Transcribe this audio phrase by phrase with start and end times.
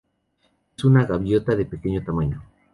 [0.75, 2.41] Es una gaviota de pequeño tamaño.